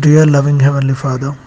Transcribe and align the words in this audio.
Dear 0.00 0.26
loving 0.26 0.58
Heavenly 0.58 0.92
Father, 0.92 1.38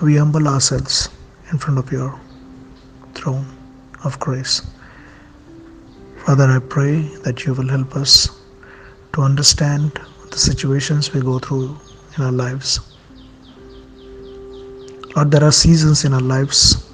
we 0.00 0.16
humble 0.16 0.48
ourselves 0.48 1.10
in 1.52 1.58
front 1.58 1.78
of 1.78 1.92
your 1.92 2.18
throne 3.12 3.44
of 4.02 4.18
grace. 4.18 4.62
Father, 6.24 6.44
I 6.44 6.60
pray 6.60 7.02
that 7.22 7.44
you 7.44 7.52
will 7.52 7.68
help 7.68 7.94
us 7.96 8.40
to 9.12 9.20
understand 9.20 10.00
the 10.30 10.38
situations 10.38 11.12
we 11.12 11.20
go 11.20 11.38
through 11.38 11.76
in 12.16 12.24
our 12.24 12.32
lives. 12.32 12.80
Lord, 15.14 15.32
there 15.32 15.44
are 15.44 15.52
seasons 15.52 16.06
in 16.06 16.14
our 16.14 16.22
lives 16.22 16.88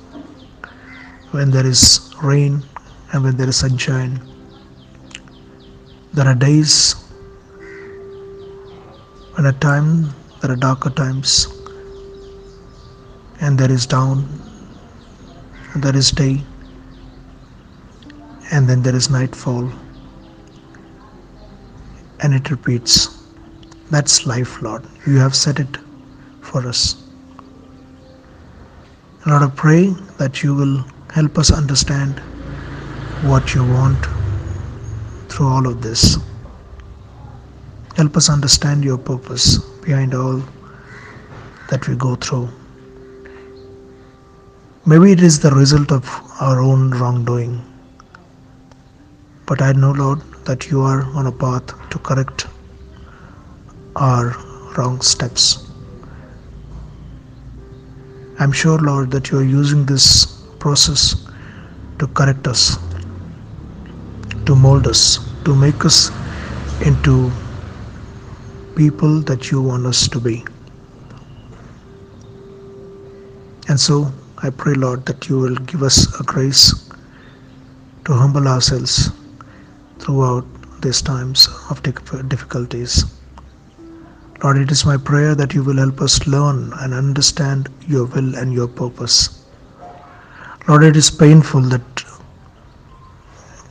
when 1.30 1.52
there 1.52 1.64
is 1.64 2.12
rain 2.24 2.64
and 3.12 3.22
when 3.22 3.36
there 3.36 3.48
is 3.48 3.58
sunshine. 3.58 4.20
There 6.12 6.26
are 6.26 6.34
days 6.34 6.96
at 9.38 9.60
time 9.60 10.10
there 10.40 10.50
are 10.50 10.56
darker 10.56 10.90
times. 10.90 11.48
And 13.40 13.58
there 13.58 13.70
is 13.70 13.86
dawn. 13.86 14.26
And 15.72 15.82
there 15.82 15.96
is 15.96 16.10
day. 16.10 16.42
And 18.50 18.68
then 18.68 18.82
there 18.82 18.94
is 18.94 19.10
nightfall. 19.10 19.70
And 22.20 22.34
it 22.34 22.50
repeats. 22.50 23.18
That's 23.90 24.26
life 24.26 24.62
lord. 24.62 24.84
You 25.06 25.18
have 25.18 25.34
set 25.34 25.58
it 25.58 25.78
for 26.40 26.66
us. 26.66 26.96
Lord 29.26 29.42
i 29.42 29.48
pray 29.50 29.90
that 30.18 30.42
you 30.42 30.54
will 30.54 30.84
help 31.10 31.38
us 31.38 31.50
understand 31.52 32.20
what 33.22 33.54
you 33.54 33.62
want 33.62 34.06
through 35.28 35.48
all 35.48 35.66
of 35.66 35.82
this 35.82 36.16
help 38.00 38.16
us 38.22 38.28
understand 38.36 38.90
your 38.90 38.98
purpose 39.10 39.46
behind 39.86 40.14
all 40.20 40.42
that 41.70 41.88
we 41.88 41.96
go 42.06 42.14
through 42.26 42.46
maybe 44.92 45.12
it 45.16 45.28
is 45.32 45.40
the 45.48 45.52
result 45.62 45.92
of 45.98 46.14
our 46.48 46.60
own 46.70 46.90
wrongdoing 47.02 47.58
but 49.50 49.60
I 49.62 49.72
know, 49.72 49.90
Lord, 49.90 50.20
that 50.44 50.70
you 50.70 50.80
are 50.80 51.02
on 51.18 51.26
a 51.26 51.32
path 51.32 51.72
to 51.90 51.98
correct 51.98 52.46
our 53.96 54.26
wrong 54.76 55.00
steps. 55.00 55.66
I'm 58.38 58.52
sure, 58.52 58.78
Lord, 58.78 59.10
that 59.10 59.32
you 59.32 59.38
are 59.38 59.44
using 59.44 59.84
this 59.84 60.40
process 60.60 61.26
to 61.98 62.06
correct 62.06 62.46
us, 62.46 62.78
to 64.46 64.54
mold 64.54 64.86
us, 64.86 65.18
to 65.44 65.56
make 65.56 65.84
us 65.84 66.12
into 66.86 67.32
people 68.80 69.20
that 69.20 69.50
you 69.50 69.60
want 69.60 69.84
us 69.84 70.08
to 70.08 70.18
be. 70.18 70.42
And 73.68 73.78
so 73.78 74.10
I 74.42 74.48
pray, 74.48 74.72
Lord, 74.72 75.04
that 75.04 75.28
you 75.28 75.38
will 75.38 75.56
give 75.72 75.82
us 75.82 75.98
a 76.18 76.22
grace 76.22 76.62
to 78.06 78.14
humble 78.14 78.48
ourselves 78.48 79.10
throughout 79.98 80.46
these 80.80 81.02
times 81.02 81.46
of 81.68 81.82
difficulties. 81.82 83.04
Lord, 84.42 84.56
it 84.56 84.70
is 84.70 84.86
my 84.86 84.96
prayer 84.96 85.34
that 85.34 85.52
you 85.52 85.62
will 85.62 85.76
help 85.76 86.00
us 86.00 86.26
learn 86.26 86.72
and 86.78 86.94
understand 86.94 87.68
your 87.86 88.06
will 88.06 88.34
and 88.34 88.50
your 88.50 88.66
purpose. 88.66 89.44
Lord, 90.66 90.84
it 90.84 90.96
is 90.96 91.10
painful 91.10 91.60
that 91.76 92.04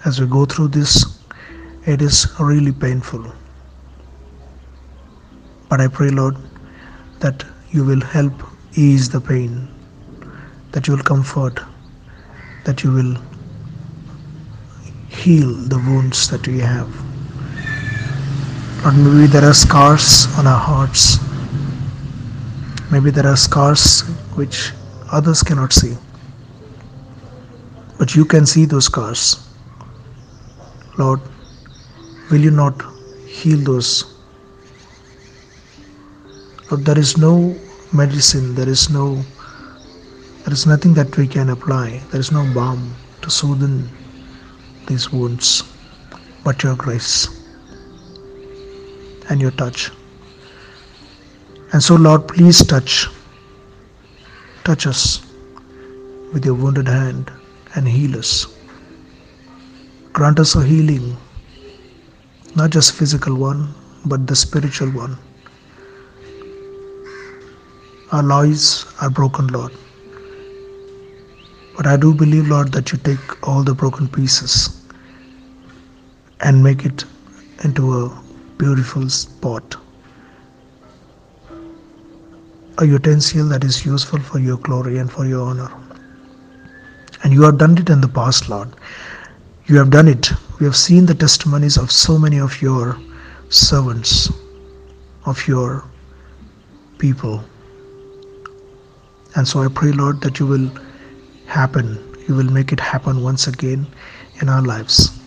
as 0.06 0.22
we 0.22 0.28
go 0.28 0.46
through 0.46 0.68
this, 0.68 1.20
it 1.88 2.04
is 2.04 2.28
really 2.40 2.72
painful. 2.72 3.26
But 5.70 5.82
I 5.82 5.88
pray, 5.88 6.10
Lord, 6.10 6.36
that 7.20 7.46
you 7.70 7.84
will 7.86 8.02
help 8.02 8.34
ease 8.74 9.10
the 9.10 9.22
pain, 9.22 9.68
that 10.72 10.88
you 10.88 10.96
will 10.96 11.04
comfort, 11.04 11.60
that 12.66 12.84
you 12.84 12.92
will 12.92 13.16
heal 15.08 15.54
the 15.54 15.78
wounds 15.78 16.28
that 16.30 16.48
we 16.48 16.60
have. 16.60 16.90
Lord, 18.84 18.96
maybe 18.98 19.28
there 19.28 19.46
are 19.46 19.54
scars 19.54 20.28
on 20.38 20.48
our 20.48 20.60
hearts. 20.60 21.20
Maybe 22.92 23.12
there 23.12 23.28
are 23.28 23.38
scars 23.38 24.02
which 24.36 24.72
others 25.12 25.44
cannot 25.44 25.74
see. 25.74 25.96
But 28.00 28.16
you 28.16 28.26
can 28.26 28.46
see 28.46 28.66
those 28.66 28.86
scars. 28.86 29.48
Lord, 30.98 31.20
will 32.32 32.40
you 32.40 32.52
not 32.52 32.82
heal 33.28 33.60
those? 33.60 34.19
Lord, 36.70 36.86
there 36.86 37.00
is 37.00 37.18
no 37.18 37.56
medicine, 37.92 38.56
there 38.56 38.70
is 38.70 38.90
no 38.90 39.24
there 40.50 40.54
is 40.54 40.66
nothing 40.66 40.94
that 40.96 41.16
we 41.16 41.28
can 41.28 41.50
apply. 41.50 42.02
There 42.12 42.20
is 42.20 42.32
no 42.32 42.44
balm 42.54 42.96
to 43.22 43.30
soothe 43.30 43.88
these 44.88 45.12
wounds, 45.12 45.64
but 46.44 46.64
your 46.64 46.76
grace 46.76 47.28
and 49.30 49.40
your 49.40 49.52
touch. 49.52 49.92
And 51.72 51.84
so, 51.84 51.96
Lord, 51.96 52.28
please 52.28 52.66
touch, 52.66 53.08
touch 54.64 54.88
us 54.88 55.22
with 56.34 56.46
your 56.46 56.56
wounded 56.56 56.88
hand 56.88 57.32
and 57.76 57.88
heal 57.88 58.18
us. 58.18 58.48
Grant 60.14 60.40
us 60.40 60.56
a 60.56 60.64
healing, 60.64 61.16
not 62.56 62.72
just 62.72 62.94
physical 62.94 63.36
one, 63.36 63.74
but 64.06 64.26
the 64.26 64.36
spiritual 64.36 64.90
one. 64.90 65.18
Our 68.12 68.24
lives 68.24 68.86
are 69.02 69.10
broken, 69.10 69.48
Lord. 69.48 69.72
But 71.78 71.86
I 71.86 71.96
do 71.96 72.14
believe, 72.14 72.48
Lord, 72.48 72.72
that 72.72 72.92
you 72.92 72.98
take 72.98 73.48
all 73.48 73.64
the 73.64 73.76
broken 73.76 74.08
pieces 74.08 74.84
and 76.40 76.64
make 76.64 76.86
it 76.86 77.06
into 77.64 78.06
a 78.06 78.24
beautiful 78.58 79.10
spot. 79.10 79.76
A 82.80 82.86
utensil 82.86 83.48
that 83.50 83.64
is 83.64 83.86
useful 83.86 84.20
for 84.20 84.40
your 84.40 84.58
glory 84.58 84.98
and 84.98 85.12
for 85.12 85.26
your 85.26 85.48
honor. 85.48 85.72
And 87.24 87.32
you 87.32 87.44
have 87.44 87.60
done 87.60 87.78
it 87.78 87.90
in 87.90 88.02
the 88.02 88.08
past, 88.08 88.50
Lord. 88.50 88.70
You 89.68 89.78
have 89.78 89.92
done 89.92 90.08
it. 90.08 90.32
We 90.60 90.66
have 90.66 90.76
seen 90.76 91.06
the 91.06 91.14
testimonies 91.14 91.78
of 91.78 91.92
so 91.92 92.18
many 92.18 92.40
of 92.40 92.60
your 92.62 92.98
servants, 93.50 94.32
of 95.26 95.48
your 95.48 95.84
people. 96.98 97.44
And 99.36 99.48
so 99.48 99.62
I 99.64 99.68
pray, 99.68 99.92
Lord, 99.92 100.22
that 100.22 100.40
you 100.40 100.48
will 100.48 100.70
happen. 101.46 101.98
You 102.28 102.36
will 102.36 102.52
make 102.52 102.72
it 102.72 102.80
happen 102.80 103.24
once 103.24 103.48
again 103.48 103.88
in 104.42 104.50
our 104.50 104.62
lives. 104.62 105.20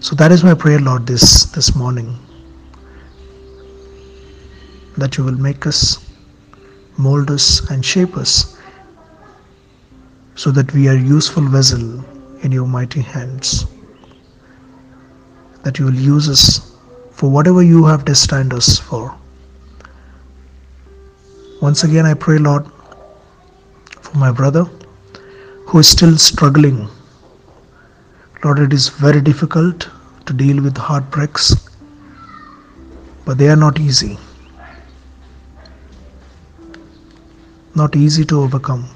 So 0.00 0.16
that 0.16 0.32
is 0.32 0.42
my 0.42 0.54
prayer, 0.54 0.78
Lord, 0.80 1.06
this, 1.06 1.44
this 1.52 1.74
morning. 1.76 2.18
That 4.96 5.16
you 5.16 5.24
will 5.24 5.38
make 5.38 5.66
us, 5.66 6.04
mold 6.98 7.30
us, 7.30 7.68
and 7.70 7.84
shape 7.84 8.16
us 8.16 8.56
so 10.34 10.50
that 10.50 10.72
we 10.72 10.88
are 10.88 10.96
useful 10.96 11.42
vessel 11.42 12.04
in 12.42 12.52
your 12.52 12.66
mighty 12.66 13.00
hands. 13.00 13.66
That 15.62 15.78
you 15.78 15.84
will 15.86 15.94
use 15.94 16.28
us 16.28 16.72
for 17.12 17.30
whatever 17.30 17.62
you 17.62 17.84
have 17.84 18.04
destined 18.04 18.52
us 18.52 18.78
for. 18.78 19.16
Once 21.60 21.84
again, 21.84 22.06
I 22.06 22.14
pray, 22.14 22.38
Lord, 22.38 22.66
my 24.14 24.30
brother 24.30 24.64
who 25.66 25.78
is 25.78 25.88
still 25.88 26.16
struggling 26.16 26.88
Lord, 28.44 28.58
it 28.58 28.72
is 28.72 28.88
very 28.88 29.20
difficult 29.20 29.88
to 30.26 30.32
deal 30.32 30.60
with 30.60 30.76
heartbreaks, 30.76 31.54
but 33.24 33.38
they 33.38 33.48
are 33.48 33.54
not 33.54 33.78
easy. 33.78 34.18
Not 37.76 37.94
easy 37.94 38.24
to 38.24 38.40
overcome. 38.40 38.88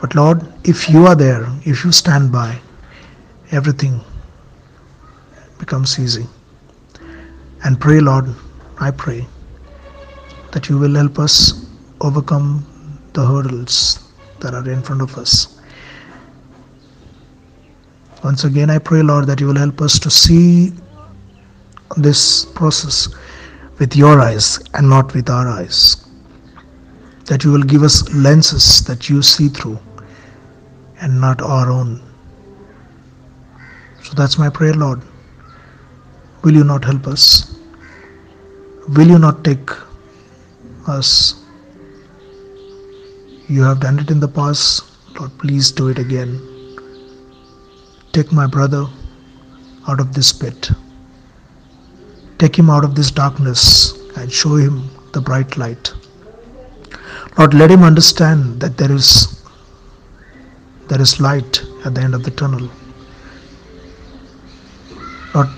But 0.00 0.14
Lord, 0.14 0.46
if 0.62 0.88
you 0.88 1.06
are 1.08 1.16
there, 1.16 1.44
if 1.64 1.84
you 1.84 1.90
stand 1.90 2.30
by, 2.30 2.60
everything 3.50 4.00
becomes 5.58 5.98
easy. 5.98 6.28
And 7.64 7.80
pray, 7.80 7.98
Lord, 7.98 8.26
I 8.78 8.92
pray 8.92 9.26
that 10.52 10.68
you 10.68 10.78
will 10.78 10.94
help 10.94 11.18
us 11.18 11.66
overcome 12.00 12.64
the 13.12 13.24
hurdles 13.24 14.12
that 14.40 14.54
are 14.54 14.68
in 14.70 14.82
front 14.82 15.02
of 15.02 15.16
us 15.18 15.62
once 18.22 18.44
again, 18.44 18.70
I 18.70 18.78
pray, 18.78 19.02
Lord, 19.02 19.26
that 19.26 19.40
you 19.40 19.48
will 19.48 19.58
help 19.58 19.80
us 19.80 19.98
to 19.98 20.08
see 20.08 20.72
this 21.96 22.44
process 22.44 23.08
with 23.80 23.96
your 23.96 24.20
eyes 24.20 24.60
and 24.74 24.88
not 24.88 25.12
with 25.12 25.28
our 25.28 25.48
eyes. 25.48 26.08
That 27.24 27.42
you 27.42 27.50
will 27.50 27.64
give 27.64 27.82
us 27.82 28.08
lenses 28.14 28.84
that 28.84 29.08
you 29.08 29.22
see 29.22 29.48
through 29.48 29.78
and 31.00 31.20
not 31.20 31.42
our 31.42 31.68
own. 31.68 32.00
So 34.04 34.14
that's 34.14 34.38
my 34.38 34.48
prayer, 34.48 34.74
Lord. 34.74 35.02
Will 36.44 36.54
you 36.54 36.62
not 36.62 36.84
help 36.84 37.08
us? 37.08 37.58
Will 38.96 39.08
you 39.08 39.18
not 39.18 39.42
take 39.42 39.70
us? 40.86 41.41
You 43.52 43.64
have 43.64 43.80
done 43.80 43.98
it 43.98 44.10
in 44.10 44.18
the 44.18 44.28
past. 44.28 44.84
Lord, 45.14 45.32
please 45.38 45.70
do 45.70 45.88
it 45.88 45.98
again. 45.98 46.30
Take 48.12 48.32
my 48.32 48.46
brother 48.46 48.86
out 49.86 50.00
of 50.00 50.14
this 50.14 50.32
pit. 50.32 50.70
Take 52.38 52.58
him 52.58 52.70
out 52.70 52.82
of 52.82 52.94
this 52.94 53.10
darkness 53.10 53.92
and 54.16 54.32
show 54.32 54.54
him 54.56 54.88
the 55.12 55.20
bright 55.20 55.58
light. 55.58 55.92
Lord, 57.36 57.52
let 57.52 57.70
him 57.70 57.82
understand 57.82 58.58
that 58.62 58.78
there 58.78 58.90
is 58.90 59.10
there 60.88 61.02
is 61.02 61.20
light 61.20 61.62
at 61.84 61.94
the 61.94 62.00
end 62.00 62.14
of 62.14 62.24
the 62.24 62.30
tunnel. 62.30 62.70
Lord, 65.34 65.48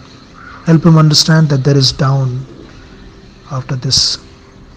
help 0.67 0.85
him 0.85 0.99
understand 0.99 1.49
that 1.51 1.63
there 1.63 1.77
is 1.77 1.93
dawn 1.93 2.45
after 3.53 3.77
this 3.77 4.19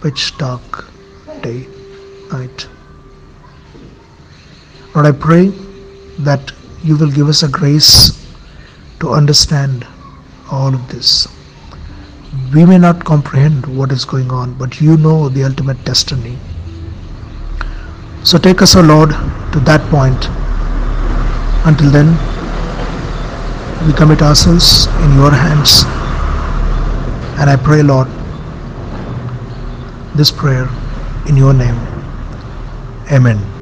pitch 0.04 0.38
dark 0.38 0.86
day, 1.42 1.68
night. 2.32 2.68
Lord, 4.98 5.06
I 5.06 5.12
pray 5.12 5.50
that 6.26 6.52
you 6.84 6.98
will 6.98 7.12
give 7.12 7.30
us 7.30 7.44
a 7.44 7.48
grace 7.48 8.18
to 9.00 9.10
understand 9.10 9.86
all 10.50 10.74
of 10.74 10.88
this. 10.90 11.28
We 12.52 12.66
may 12.66 12.80
not 12.80 13.06
comprehend 13.06 13.68
what 13.78 13.92
is 13.92 14.06
going 14.06 14.32
on, 14.32 14.56
but 14.56 14.82
you 14.82 14.98
know 14.98 15.30
the 15.30 15.44
ultimate 15.44 15.86
destiny. 15.86 16.36
So 18.24 18.40
take 18.40 18.64
us, 18.64 18.76
O 18.76 18.82
Lord, 18.82 19.12
to 19.52 19.60
that 19.66 19.88
point. 19.92 20.18
Until 21.68 21.92
then, 21.92 22.08
we 23.86 23.94
commit 23.94 24.24
ourselves 24.24 24.88
in 25.04 25.14
your 25.14 25.30
hands. 25.30 25.84
And 27.40 27.52
I 27.52 27.56
pray, 27.56 27.84
Lord, 27.84 28.08
this 30.18 30.32
prayer 30.32 30.68
in 31.28 31.38
your 31.38 31.54
name. 31.54 31.78
Amen. 33.12 33.57